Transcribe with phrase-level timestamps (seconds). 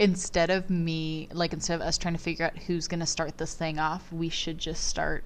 [0.00, 3.54] instead of me, like instead of us trying to figure out who's gonna start this
[3.54, 5.22] thing off, we should just start,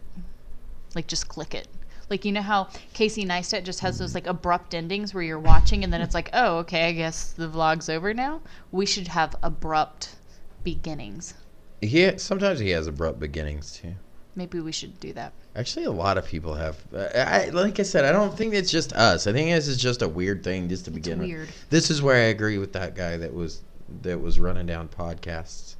[0.94, 1.68] like, just click it.
[2.10, 5.84] Like you know how Casey Neistat just has those like abrupt endings where you're watching
[5.84, 8.42] and then it's like, oh, okay, I guess the vlog's over now.
[8.72, 10.16] We should have abrupt
[10.62, 11.32] beginnings.
[11.80, 13.94] He sometimes he has abrupt beginnings too.
[14.36, 15.32] Maybe we should do that.
[15.56, 16.76] Actually, a lot of people have.
[16.92, 19.26] I, like I said, I don't think it's just us.
[19.28, 21.28] I think this is just a weird thing just to It's begin with.
[21.28, 21.48] weird.
[21.70, 23.62] This is where I agree with that guy that was
[24.02, 25.76] that was running down podcasts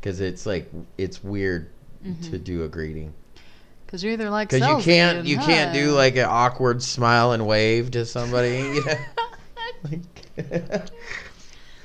[0.00, 1.70] because it's like it's weird
[2.04, 2.32] Mm-hmm.
[2.32, 3.14] to do a greeting
[3.86, 7.46] Because you're either like because you can't you can't do like an awkward smile and
[7.46, 8.58] wave to somebody.
[8.58, 8.94] You know?
[10.36, 10.90] Like-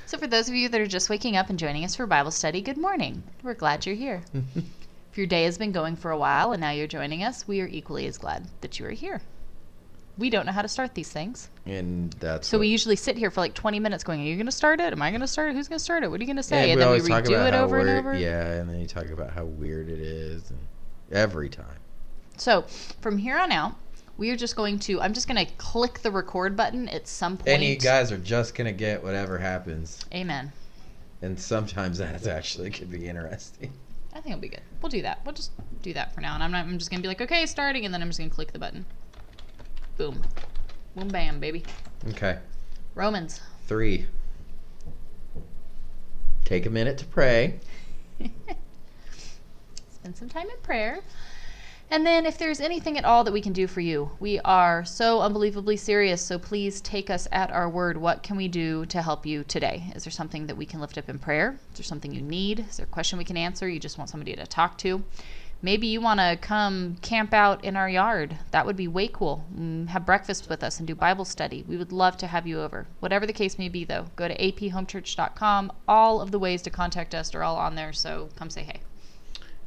[0.05, 2.31] So, for those of you that are just waking up and joining us for Bible
[2.31, 3.21] study, good morning.
[3.43, 4.23] We're glad you're here.
[4.33, 7.61] if your day has been going for a while and now you're joining us, we
[7.61, 9.21] are equally as glad that you are here.
[10.19, 11.49] We don't know how to start these things.
[11.65, 14.45] and that's So, we usually sit here for like 20 minutes going, Are you going
[14.45, 14.91] to start it?
[14.93, 15.55] Am I going to start it?
[15.55, 16.09] Who's going to start it?
[16.11, 16.67] What are you going to say?
[16.67, 18.13] Yeah, and we then we redo it over and over.
[18.13, 20.59] Yeah, and then you talk about how weird it is, and
[21.11, 21.65] every time.
[22.37, 22.63] So,
[23.01, 23.75] from here on out,
[24.17, 27.37] we are just going to, I'm just going to click the record button at some
[27.37, 27.49] point.
[27.49, 30.51] And you guys are just gonna get whatever happens, Amen.
[31.21, 33.71] and sometimes that's actually could be interesting.
[34.11, 34.61] I think it'll be good.
[34.81, 35.21] We'll do that.
[35.23, 36.33] We'll just do that for now.
[36.33, 38.29] And I'm not I'm just gonna be like, okay, starting, and then I'm just gonna
[38.29, 38.85] click the button.
[39.99, 40.23] Boom.
[40.95, 41.61] Boom bam, baby.
[42.07, 42.37] Okay,
[42.95, 43.41] Romans.
[43.67, 44.07] three.
[46.45, 47.59] Take a minute to pray.
[49.89, 51.01] Spend some time in prayer.
[51.91, 54.85] And then if there's anything at all that we can do for you, we are
[54.85, 56.21] so unbelievably serious.
[56.21, 57.97] So please take us at our word.
[57.97, 59.91] What can we do to help you today?
[59.95, 61.59] Is there something that we can lift up in prayer?
[61.73, 62.59] Is there something you need?
[62.69, 63.67] Is there a question we can answer?
[63.67, 65.03] You just want somebody to talk to?
[65.61, 68.37] Maybe you want to come camp out in our yard.
[68.51, 69.45] That would be way cool.
[69.53, 71.65] Mm, have breakfast with us and do Bible study.
[71.67, 72.87] We would love to have you over.
[73.01, 75.73] Whatever the case may be, though, go to aphomechurch.com.
[75.85, 78.79] All of the ways to contact us are all on there, so come say hey.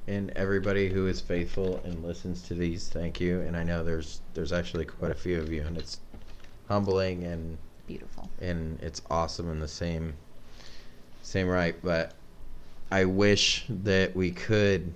[0.09, 3.41] And everybody who is faithful and listens to these, thank you.
[3.43, 6.00] And I know there's there's actually quite a few of you, and it's
[6.69, 8.31] humbling and Beautiful.
[8.41, 10.15] and it's awesome in the same
[11.22, 11.77] same right.
[11.83, 12.15] But
[12.91, 14.93] I wish that we could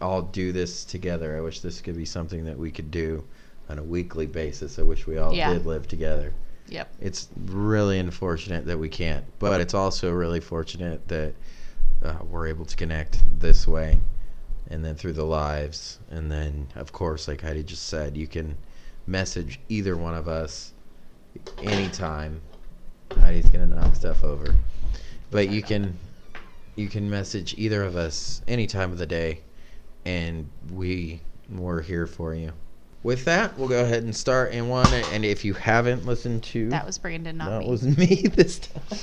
[0.00, 1.36] all do this together.
[1.36, 3.24] I wish this could be something that we could do
[3.68, 4.78] on a weekly basis.
[4.78, 5.52] I wish we all Yeah.
[5.52, 6.32] did live together.
[6.68, 6.94] Yep.
[7.00, 11.34] It's really unfortunate that we can't, but it's also really fortunate that
[12.02, 13.98] uh, we're able to connect this way
[14.70, 15.98] and then through the lives.
[16.10, 18.56] And then, of course, like Heidi just said, you can
[19.06, 20.72] message either one of us
[21.62, 22.40] anytime.
[23.18, 24.54] Heidi's gonna knock stuff over,
[25.30, 25.98] but you can
[26.76, 29.40] you can message either of us any time of the day,
[30.08, 31.20] and we
[31.50, 32.52] we're here for you.
[33.02, 34.92] With that, we'll go ahead and start in one.
[34.92, 37.68] And if you haven't listened to That was Brandon, not that me.
[37.70, 38.98] was me this time.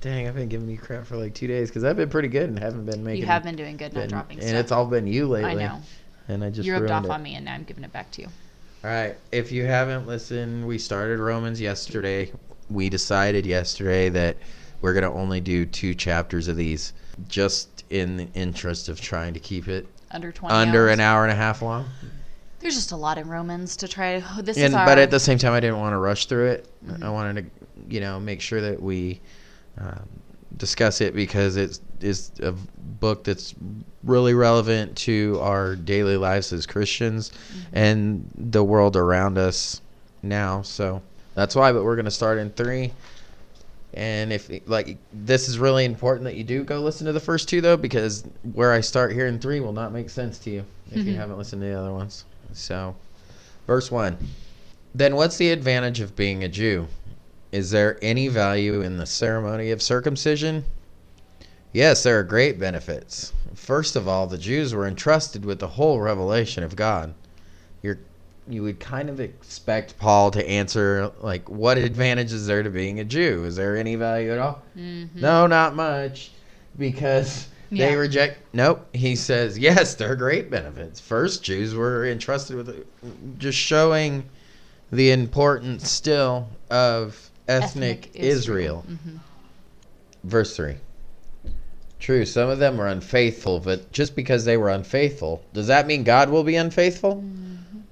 [0.00, 2.48] Dang, I've been giving you crap for like two days because I've been pretty good
[2.48, 3.20] and haven't been making.
[3.20, 4.60] you have been doing good, not been- dropping and stuff.
[4.60, 5.50] it's all been you lately.
[5.50, 5.82] I know.
[6.28, 7.10] And I just You rubbed off it.
[7.10, 8.28] on me, and now I'm giving it back to you.
[8.82, 12.32] All right, if you haven't listened, we started Romans yesterday.
[12.70, 14.36] We decided yesterday that
[14.80, 16.92] we're gonna only do two chapters of these,
[17.28, 20.92] just in the interest of trying to keep it Under 20 under hours.
[20.94, 21.86] an hour and a half long.
[22.60, 24.22] There's just a lot in Romans to try.
[24.24, 26.26] oh, This and is our, but at the same time, I didn't want to rush
[26.26, 26.68] through it.
[26.86, 27.02] Mm-hmm.
[27.04, 29.20] I wanted to, you know, make sure that we
[29.76, 30.08] um,
[30.56, 32.52] discuss it because it's is a
[33.00, 33.54] book that's
[34.04, 37.76] really relevant to our daily lives as Christians Mm-hmm.
[37.76, 39.80] and the world around us
[40.22, 40.62] now.
[40.62, 41.02] So
[41.34, 41.72] that's why.
[41.72, 42.92] But we're gonna start in three.
[43.94, 47.48] And if like this is really important that you do go listen to the first
[47.48, 50.64] two though, because where I start here in three will not make sense to you
[50.90, 51.16] if you Mhm.
[51.16, 52.24] haven't listened to the other ones.
[52.52, 52.96] So,
[53.66, 54.16] verse one.
[54.94, 56.88] Then what's the advantage of being a Jew?
[57.52, 60.64] Is there any value in the ceremony of circumcision?
[61.72, 63.32] Yes, there are great benefits.
[63.54, 67.14] First of all, the Jews were entrusted with the whole revelation of God.
[68.48, 73.00] You're would kind of expect Paul to answer like what advantage is there to being
[73.00, 73.44] a Jew?
[73.44, 74.62] Is there any value at all?
[74.76, 75.14] Mhm.
[75.14, 76.30] No, not much.
[76.78, 77.94] Because they Yeah.
[77.94, 78.86] reject Nope.
[78.92, 81.00] He says, "Yes, there are great benefits.
[81.00, 82.84] First, Jews were entrusted with
[83.38, 84.24] just showing
[84.92, 88.84] the importance still of ethnic, Israel.
[88.88, 89.18] Mhm.
[90.22, 90.76] Verse 3.
[91.98, 96.04] True, some of them were unfaithful, but just because they were unfaithful, does that mean
[96.04, 97.24] God will be unfaithful?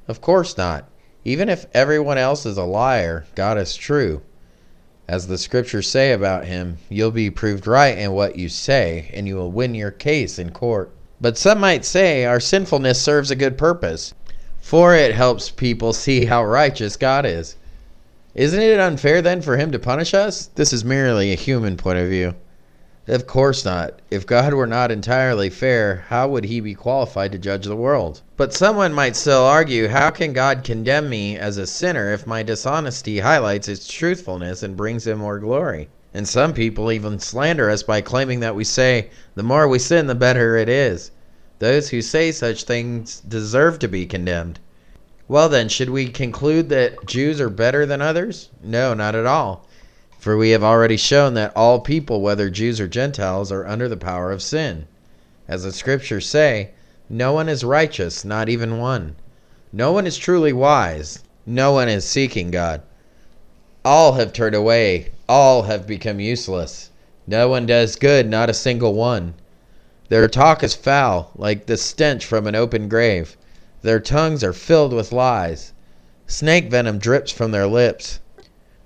[0.09, 0.89] Of course not.
[1.25, 4.23] Even if everyone else is a liar, God is true.
[5.07, 9.29] As the scriptures say about him, you'll be proved right in what you say, and
[9.29, 10.91] you will win your case in court.
[11.21, 14.15] But some might say our sinfulness serves a good purpose,
[14.61, 17.57] for it helps people see how righteous God is.
[18.35, 20.47] Isn't it unfair then for him to punish us?
[20.55, 22.35] This is merely a human point of view.
[23.09, 24.01] Of course not.
[24.13, 28.21] If God were not entirely fair, how would he be qualified to judge the world?
[28.37, 32.45] But someone might still argue how can God condemn me as a sinner if my
[32.45, 35.89] dishonesty highlights his truthfulness and brings him more glory?
[36.15, 40.07] And some people even slander us by claiming that we say, the more we sin,
[40.07, 41.11] the better it is.
[41.59, 44.61] Those who say such things deserve to be condemned.
[45.27, 48.51] Well, then, should we conclude that Jews are better than others?
[48.63, 49.67] No, not at all.
[50.23, 53.97] For we have already shown that all people, whether Jews or Gentiles, are under the
[53.97, 54.87] power of sin.
[55.49, 56.71] As the scriptures say,
[57.11, 59.17] no one is righteous, not even one.
[59.73, 61.25] No one is truly wise.
[61.45, 62.83] No one is seeking God.
[63.85, 65.11] All have turned away.
[65.29, 66.91] All have become useless.
[67.27, 69.35] No one does good, not a single one.
[70.09, 73.37] Their talk is foul, like the stench from an open grave.
[73.83, 75.73] Their tongues are filled with lies.
[76.29, 78.21] Snake venom drips from their lips.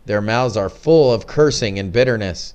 [0.06, 2.54] Their mouths are full of cursing and bitterness.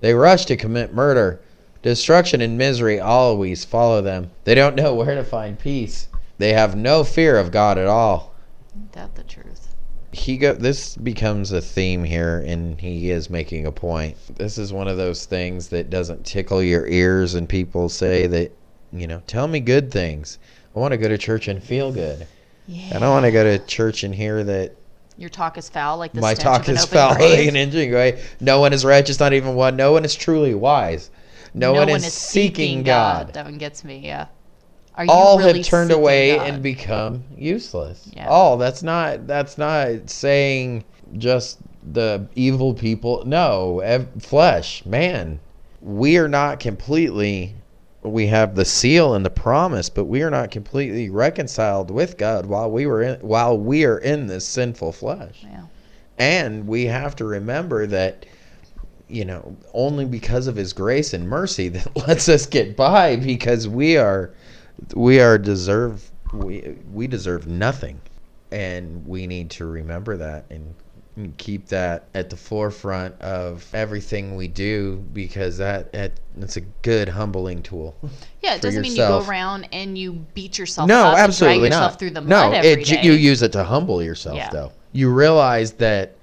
[0.00, 1.40] They rush to commit murder.
[1.82, 4.30] Destruction and misery always follow them.
[4.44, 6.08] They don't know where to find peace.
[6.36, 8.34] They have no fear of God at all.
[8.76, 9.74] Ain't that the truth?
[10.12, 14.16] He go this becomes a theme here and he is making a point.
[14.36, 18.52] This is one of those things that doesn't tickle your ears and people say that,
[18.92, 20.38] you know, tell me good things.
[20.74, 22.26] I want to go to church and feel good.
[22.66, 22.96] Yeah.
[22.96, 24.76] I don't want to go to church and hear that
[25.20, 27.40] Your talk is foul, like the my talk is foul grave.
[27.40, 28.24] like an engine way.
[28.40, 29.76] No one is righteous, not even one.
[29.76, 31.10] No one is truly wise.
[31.52, 33.34] No, one, is, seeking God.
[33.34, 33.98] That one gets me.
[33.98, 34.28] Yeah.
[34.94, 36.48] Are you All really have turned away God?
[36.48, 38.08] and become useless.
[38.14, 38.28] Yeah.
[38.28, 40.84] All that's not that's not saying
[41.18, 41.58] just
[41.92, 43.22] the evil people.
[43.26, 45.38] No, ev- flesh, man.
[45.82, 47.56] We are not completely
[48.02, 52.46] we have the seal and the promise, but we are not completely reconciled with God
[52.46, 55.42] while we were in, while we are in this sinful flesh.
[55.42, 55.64] Yeah.
[56.18, 58.24] And we have to remember that,
[59.08, 63.68] you know, only because of his grace and mercy that lets us get by because
[63.68, 64.32] we are
[64.94, 68.00] we are deserve we we deserve nothing.
[68.52, 70.74] And we need to remember that and
[71.24, 76.60] and keep that at the forefront of everything we do because that, that that's a
[76.82, 77.94] good humbling tool.
[78.42, 81.60] Yeah, it doesn't mean you go around and you beat yourself No, up absolutely and
[81.62, 81.98] drag yourself not.
[81.98, 83.02] through the no, mud every it, day.
[83.02, 84.50] you use it to humble yourself, Yeah.
[84.50, 84.72] though.
[84.92, 86.16] You realize that,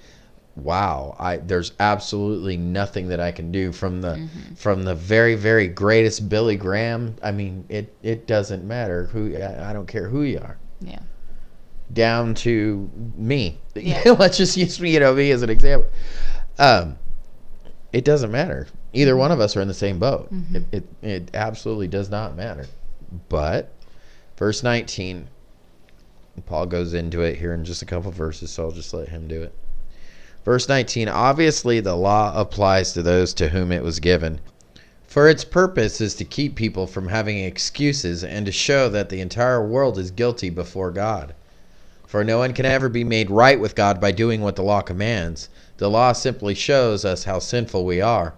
[0.55, 4.53] wow, I there's absolutely nothing that I can do from the Mm-hmm.
[4.55, 7.15] from the very very greatest Billy Graham.
[7.21, 10.99] I mean, it it doesn't matter who I I don't care who you are, yeah.
[11.93, 13.59] Down to me.
[13.75, 14.11] Yeah.
[14.19, 15.89] Let's just use me, you know, me as an example.
[16.59, 16.97] Um,
[17.93, 18.67] it doesn't matter.
[18.93, 20.33] Either one of us are in the same boat.
[20.33, 20.55] Mm-hmm.
[20.55, 22.67] It, it it absolutely does not matter.
[23.29, 23.71] But
[24.37, 25.29] verse 19
[26.45, 29.27] Paul goes into it here in just a couple verses, so I'll just let him
[29.27, 29.53] do it.
[30.45, 34.39] Verse 19 Obviously, the law applies to those to whom it was given.
[35.07, 39.19] For its purpose is to keep people from having excuses and to show that the
[39.19, 41.33] entire world is guilty before God.
[42.07, 44.79] For no one can ever be made right with God by doing what the law
[44.79, 45.49] commands.
[45.75, 48.33] The law simply shows us how sinful we are.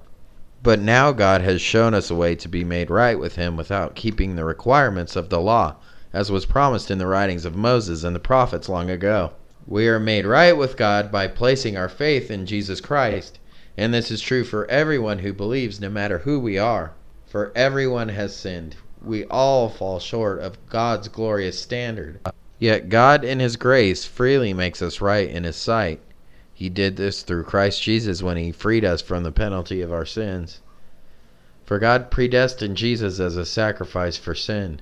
[0.63, 3.93] But now God has shown us a way to be made right with Him without
[3.93, 5.75] keeping the requirements of the law,
[6.11, 9.33] as was promised in the writings of Moses and the prophets long ago.
[9.67, 13.37] We are made right with God by placing our faith in Jesus Christ,
[13.77, 16.93] and this is true for everyone who believes, no matter who we are.
[17.27, 18.77] For everyone has sinned.
[19.05, 22.19] We all fall short of God's glorious standard.
[22.59, 26.01] Yet God, in His grace, freely makes us right in His sight.
[26.53, 30.05] He did this through Christ Jesus when He freed us from the penalty of our
[30.05, 30.59] sins.
[31.63, 34.81] For God predestined Jesus as a sacrifice for sin.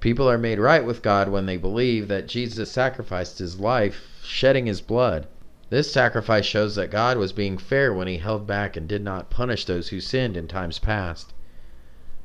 [0.00, 4.66] People are made right with God when they believe that Jesus sacrificed His life, shedding
[4.66, 5.26] His blood.
[5.70, 9.30] This sacrifice shows that God was being fair when He held back and did not
[9.30, 11.32] punish those who sinned in times past.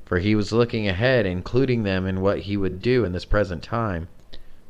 [0.03, 3.63] For He was looking ahead, including them in what He would do in this present
[3.63, 4.09] time.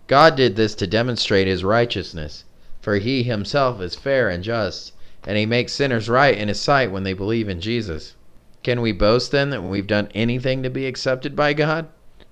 [0.08, 2.46] God did this to demonstrate his righteousness,
[2.82, 4.94] for he himself is fair and just,
[5.26, 8.16] and he makes sinners right in his sight when they believe in Jesus.
[8.64, 11.90] Can we boast then that we've done anything to be accepted by God?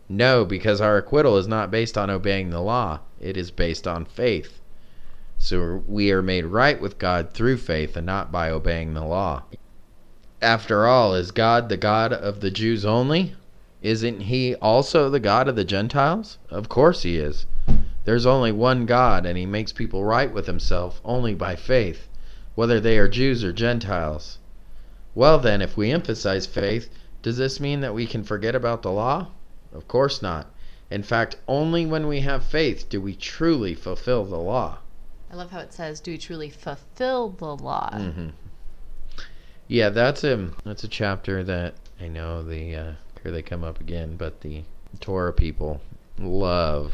[0.08, 4.05] No, because our acquittal is not based on obeying the law, it is based on
[4.05, 4.62] faith.
[5.38, 9.44] So we are made right with God through faith and not by obeying the law.
[10.41, 13.36] After all, is God the God of the Jews only?
[13.86, 16.39] Isn't he also the God of the Gentiles?
[16.50, 17.46] Of course he is.
[18.04, 22.08] There's only one God, and he makes people right with himself only by faith,
[22.56, 24.39] whether they are Jews or Gentiles.
[25.13, 26.89] Well, then, if we emphasize faith,
[27.22, 29.27] does this mean that we can forget about the law?
[29.72, 30.48] Of course not.
[30.89, 34.80] In fact, only when we have faith do we truly fulfill the law.
[35.32, 38.30] I love how it says, "Do we truly fulfill the law?" hmm
[39.68, 42.92] Yeah, that's a that's a chapter that I know the uh,
[43.25, 44.63] here they come up again, but the
[45.00, 45.82] Torah people
[46.20, 46.94] love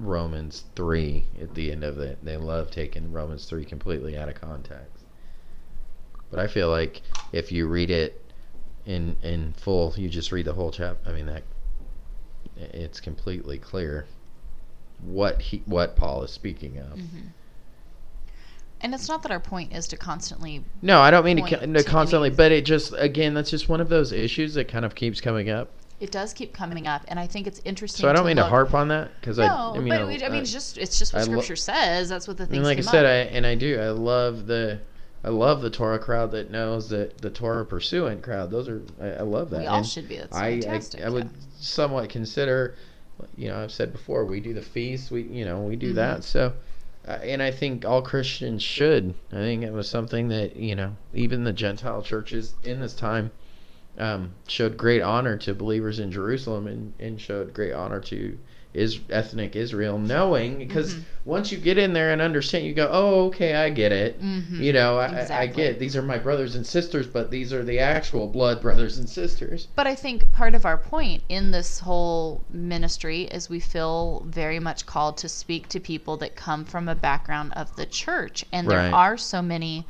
[0.00, 2.18] Romans three at the end of it.
[2.24, 5.04] They love taking Romans three completely out of context.
[6.32, 8.20] But I feel like if you read it
[8.84, 11.08] in in full, you just read the whole chapter.
[11.08, 11.44] I mean that
[12.56, 14.06] it's completely clear
[15.00, 16.98] what he what Paul is speaking of.
[16.98, 17.28] Mm-hmm.
[18.80, 20.62] And it's not that our point is to constantly.
[20.82, 23.68] No, I don't mean to, to to constantly, any- but it just again that's just
[23.68, 25.70] one of those issues that kind of keeps coming up.
[25.98, 28.02] It does keep coming up, and I think it's interesting.
[28.02, 30.06] So I don't mean look, to harp on that because No, I, I mean, but
[30.06, 32.10] we, I mean, it's just it's just what I lo- Scripture says.
[32.10, 33.10] That's what the I mean, like I said, up.
[33.10, 33.80] I and I do.
[33.80, 34.78] I love the,
[35.24, 38.50] I love the Torah crowd that knows that the Torah observant crowd.
[38.50, 39.60] Those are I, I love that.
[39.60, 40.18] we all And should be.
[40.18, 41.02] That's I, I fantastic.
[41.02, 42.74] I would somewhat consider,
[43.38, 45.10] you know, I've said before, we do the feast.
[45.10, 45.94] We you know we do Mhm.
[45.94, 46.24] that.
[46.24, 46.52] So,
[47.06, 49.14] and I think all Christians should.
[49.30, 53.30] I think it was something that you know even the Gentile churches in this time.
[53.98, 58.36] Um, showed great honor to believers in Jerusalem and, and showed great honor to
[58.76, 61.02] is ethnic Israel, knowing because Mhm.
[61.24, 64.22] once you get in there and understand, you go, oh, okay, I get it.
[64.22, 64.60] Mhm.
[64.60, 67.78] You know, I, I get these are my brothers and sisters, but these are the
[67.78, 69.68] actual blood brothers and sisters.
[69.74, 74.60] But I think part of our point in this whole ministry is we feel very
[74.60, 78.44] much called to speak to people that come from a background of the church.
[78.52, 79.86] And there are so many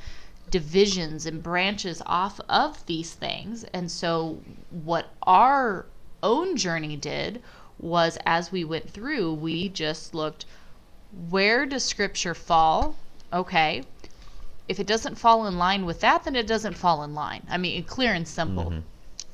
[0.50, 3.64] divisions and branches off of these things.
[3.72, 4.38] And so,
[4.70, 5.86] what our
[6.22, 7.42] own journey did
[7.78, 10.44] was as we went through, we just looked
[11.30, 12.96] where does scripture fall?
[13.32, 13.84] Okay.
[14.68, 17.46] If it doesn't fall in line with that, then it doesn't fall in line.
[17.48, 18.70] I mean, clear and simple.
[18.70, 18.82] Mhm.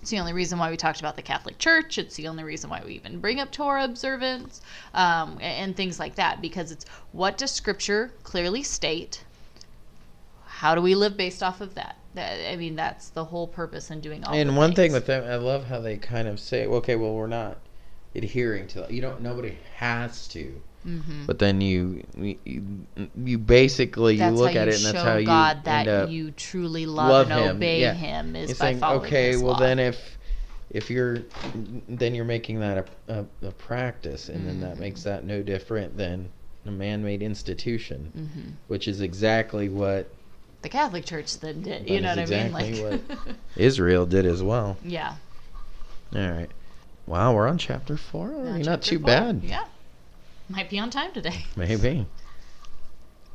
[0.01, 1.97] It's the only reason why we talked about the Catholic Church.
[1.97, 4.61] It's the only reason why we even bring up Torah observance
[4.95, 9.25] um, and things like that because it's what does Scripture clearly state?
[10.45, 11.97] How do we live based off of that?
[12.15, 14.35] That- I mean, that's the whole purpose in doing all.
[14.35, 17.27] And one thing with them, I love how they kind of say, okay, well, we're
[17.29, 17.59] not
[18.15, 19.21] adhering to You don't.
[19.23, 20.53] Nobody has to.
[20.87, 21.27] Mhm.
[21.27, 22.87] But then you you,
[23.25, 25.87] you basically that's you look at you it and that's show how you God that
[25.87, 27.95] end up you truly love, love and him, obey yeah.
[27.95, 29.59] Him is It's by saying, following okay, His well law.
[29.61, 30.19] then if
[30.71, 31.19] if you're
[31.89, 35.97] then you're making that a, a, a practice, and then that makes that no different
[35.97, 36.31] than
[36.67, 38.53] a man-made institution, Mhm.
[38.69, 40.09] which is exactly what
[40.63, 41.89] the Catholic Church then did.
[41.89, 42.71] You know is what I mean?
[42.73, 43.01] exactly Like,
[43.57, 44.77] Israel did as well.
[44.85, 45.15] yeah.
[46.15, 46.51] All right.
[47.07, 48.29] Wow, we're on chapter four.
[48.29, 48.65] Now, already.
[48.65, 49.07] Not chapter too four.
[49.07, 49.41] bad.
[49.43, 49.65] Yeah.
[50.49, 51.47] Might be on time today.
[51.57, 52.07] Maybe.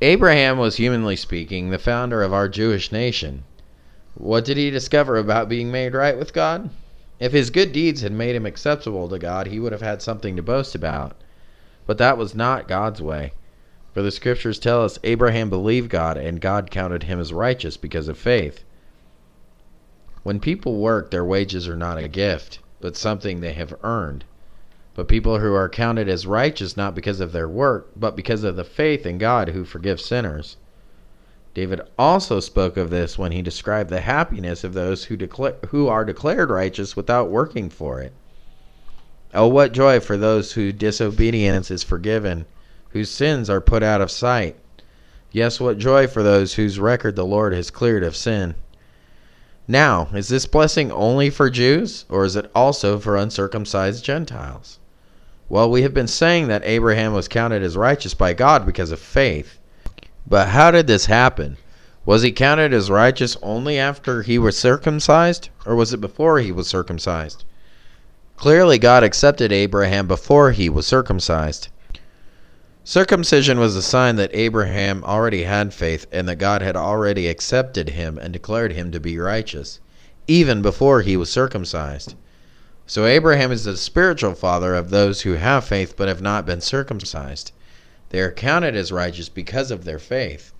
[0.00, 3.42] Abraham was, humanly speaking, the founder of our Jewish nation.
[4.14, 6.70] What did he discover about being made right with God?
[7.20, 10.36] If his good deeds had made him acceptable to God, he would have had something
[10.36, 11.16] to boast about.
[11.86, 13.32] But that was not God's way.
[13.92, 18.06] For the scriptures tell us Abraham believed God, and God counted him as righteous because
[18.06, 18.62] of faith.
[20.22, 24.24] When people work, their wages are not a gift, but something they have earned
[24.98, 28.56] but people who are counted as righteous not because of their work, but because of
[28.56, 30.56] the faith in God who forgives sinners.
[31.54, 35.86] David also spoke of this when he described the happiness of those who declare who
[35.86, 38.12] are declared righteous without working for it.
[39.32, 42.44] Oh what joy for those whose disobedience is forgiven,
[42.88, 44.56] whose sins are put out of sight.
[45.30, 48.56] Yes, what joy for those whose record the Lord has cleared of sin.
[49.70, 54.78] Now, is this blessing only for Jews, or is it also for uncircumcised Gentiles?
[55.50, 58.98] Well, we have been saying that Abraham was counted as righteous by God because of
[58.98, 59.58] faith.
[60.26, 61.58] But how did this happen?
[62.06, 66.50] Was he counted as righteous only after he was circumcised, or was it before he
[66.50, 67.44] was circumcised?
[68.36, 71.68] Clearly, God accepted Abraham before he was circumcised.
[72.90, 77.90] Circumcision was a sign that Abraham already had faith and that God had already accepted
[77.90, 79.78] him and declared him to be righteous,
[80.26, 82.14] even before he was circumcised.
[82.86, 86.62] So Abraham is the spiritual father of those who have faith but have not been
[86.62, 87.52] circumcised.
[88.08, 90.54] They are counted as righteous because of their faith.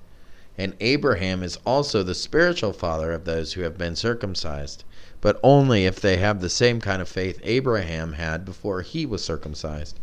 [0.58, 4.84] And Abraham is also the spiritual father of those who have been circumcised,
[5.22, 9.24] but only if they have the same kind of faith Abraham had before he was
[9.24, 9.98] circumcised.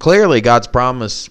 [0.00, 1.28] Clearly, God's promise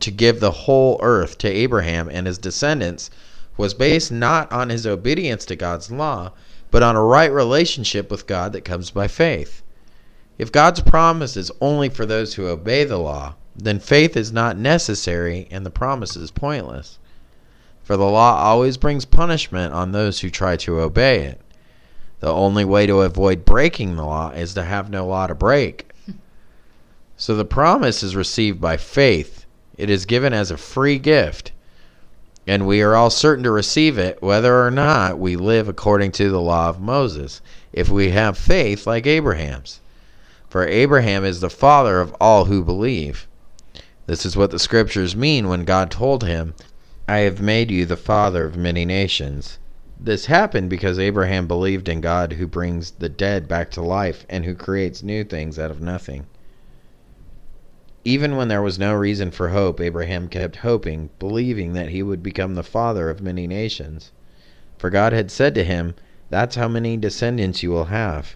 [0.00, 3.10] to give the whole earth to Abraham and his descendants
[3.56, 6.32] was based not on his obedience to God's law,
[6.72, 9.62] but on a right relationship with God that comes by faith.
[10.36, 14.58] If God's promise is only for those who obey the law, then faith is not
[14.58, 16.98] necessary and the promise is pointless.
[17.84, 21.40] For the law always brings punishment on those who try to obey it.
[22.18, 25.87] The only way to avoid breaking the law is to have no law to break.
[27.20, 29.44] So the promise is received by faith.
[29.76, 31.50] It is given as a free gift.
[32.46, 36.30] And we are all certain to receive it, whether or not we live according to
[36.30, 37.40] the law of Moses,
[37.72, 39.80] if we have faith like Abraham's.
[40.48, 43.26] For Abraham is the father of all who believe.
[44.06, 46.54] This is what the scriptures mean when God told him,
[47.08, 49.58] I have made you the father of many nations.
[49.98, 54.44] This happened because Abraham believed in God who brings the dead back to life and
[54.44, 56.26] who creates new things out of nothing.
[58.08, 62.22] Even when there was no reason for hope, Abraham kept hoping, believing that he would
[62.22, 64.12] become the father of many nations.
[64.78, 65.94] For God had said to him,
[66.30, 68.34] That's how many descendants you will have.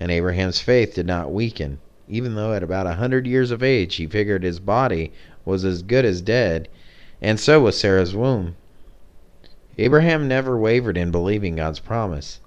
[0.00, 3.96] And Abraham's faith did not weaken, even though at about a hundred years of age
[3.96, 5.12] he figured his body
[5.44, 6.68] was as good as dead,
[7.20, 8.56] and so was Sarah's womb.
[9.76, 12.40] Abraham never wavered in believing God's promise.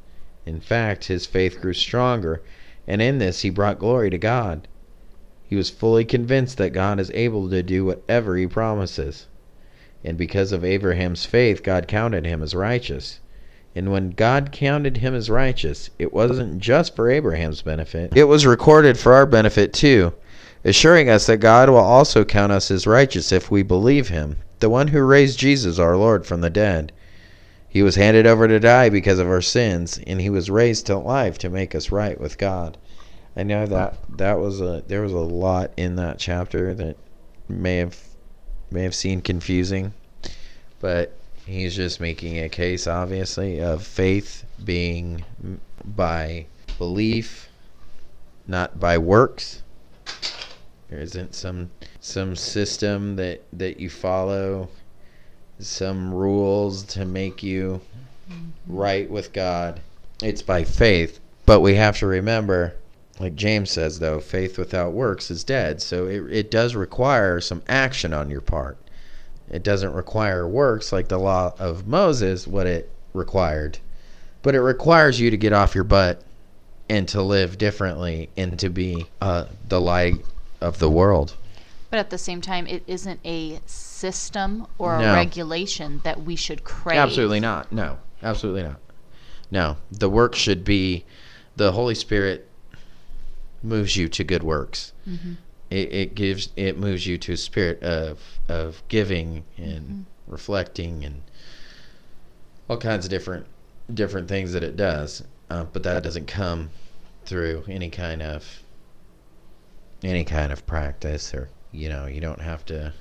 [0.43, 2.41] In fact, his faith grew stronger,
[2.87, 4.67] and in this he brought glory to God.
[5.53, 9.27] He was fully convinced that God is able to do whatever he promises.
[10.03, 13.19] And because of Abraham's faith, God counted him as righteous.
[13.75, 18.47] And when God counted him as righteous, it wasn't just for Abraham's benefit, it was
[18.47, 20.15] recorded for our benefit too,
[20.65, 24.71] assuring us that God will also count us as righteous if we believe him, the
[24.71, 26.91] one who raised Jesus our Lord from the dead.
[27.69, 30.97] He was handed over to die because of our sins, and he was raised to
[30.97, 32.79] life to make us right with God.
[33.35, 36.97] I know that that was a there was a lot in that chapter that
[37.49, 37.97] may have
[38.69, 39.93] may have seemed confusing,
[40.79, 41.13] but
[41.45, 45.23] he's just making a case, obviously, of faith being
[45.83, 46.45] by
[46.77, 47.49] belief,
[48.47, 49.63] not by works.
[50.89, 54.69] There isn't some some system that that you follow,
[55.57, 57.81] some rules to make you
[58.29, 58.49] mm-hmm.
[58.67, 59.81] right with God.
[60.21, 62.75] It's by faith, but we have to remember
[63.19, 65.81] like James says, though, faith without works is dead.
[65.81, 68.77] So it, it does require some action on your part.
[69.49, 73.77] It doesn't require works like the law of Moses, what it required.
[74.41, 76.23] But it requires you to get off your butt
[76.89, 80.15] and to live differently and to be uh, the light
[80.59, 81.35] of the world.
[81.89, 85.11] But at the same time, it isn't a system or No.
[85.11, 86.97] a regulation that we should crave.
[86.97, 87.71] Absolutely not.
[87.71, 88.79] No, absolutely not.
[89.51, 91.05] No, the work should be
[91.55, 92.49] the Holy Spirit
[93.63, 94.91] moves you to good works.
[95.07, 95.37] Mhm.
[95.69, 101.23] It, it gives it moves you to a spirit of of giving and reflecting and
[102.69, 103.45] all kinds of different
[103.93, 105.23] different things that it does.
[105.49, 106.69] Uh, but that doesn't come
[107.25, 108.61] through any kind of
[110.03, 112.93] any kind of practice or you know you don't have to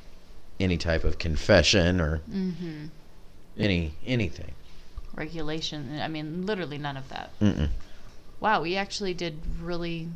[0.60, 2.86] any type of confession or Mm-hmm.
[3.58, 4.52] any anything.
[5.14, 6.00] Regulation.
[6.00, 7.38] I mean, literally none of that.
[7.40, 7.68] Mm-mm.
[8.40, 10.08] Wow, we actually did really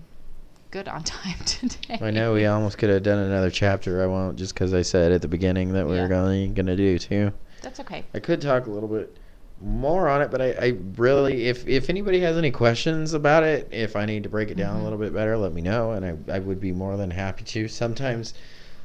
[0.76, 1.98] good on time today.
[2.02, 4.02] I know we almost could have done another chapter.
[4.02, 6.02] I won't just because I said at the beginning that we Yeah.
[6.02, 7.32] were going gonna do two.
[7.62, 8.04] That's okay.
[8.12, 9.16] I could talk a little bit
[9.62, 13.68] more on it, but I, I really, if if anybody has any questions about it,
[13.72, 14.80] if I need to break it down Mhm.
[14.80, 17.44] a little bit better, let me know, and I I would be more than happy
[17.44, 17.68] to.
[17.68, 18.34] Sometimes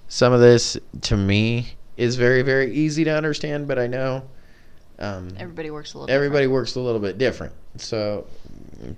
[0.07, 4.23] some of this to me is very very easy to understand, but I know
[4.99, 6.15] um, Everybody works a little.
[6.15, 7.51] everybody works a little bit different.
[7.75, 8.25] So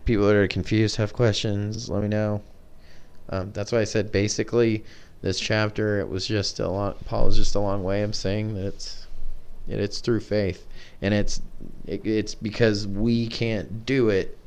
[0.05, 2.43] people that are confused have questions, let me know.
[3.29, 4.83] Um, that's why I said basically
[5.21, 8.55] this chapter it was just a long Paul is just a long way of saying
[8.55, 9.07] that it's
[9.67, 10.65] it, it's through faith
[11.01, 11.41] and it's
[11.87, 14.37] it, it's because we can't do it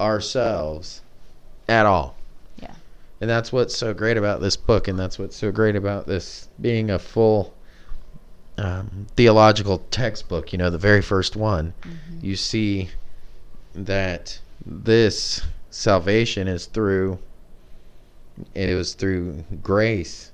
[0.00, 1.02] ourselves
[1.68, 2.16] at all.
[2.60, 2.74] Yeah.
[3.20, 6.48] And that's what's so great about this book and that's what's so great about this
[6.60, 7.54] being a full
[8.58, 12.22] um, theological textbook, you know, the very first one Mhm.
[12.22, 12.90] you see
[13.74, 17.18] that this salvation is through
[18.54, 20.30] it was through grace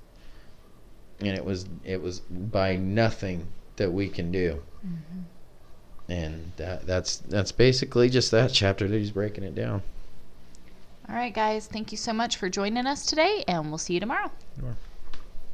[1.20, 5.22] and it was it was by nothing that we can do Mhm.
[6.08, 9.82] and that, that's that's basically just that chapter that he's breaking it down
[11.08, 11.66] All right, guys.
[11.66, 14.30] Thank you so much for joining us today, and we'll see you tomorrow.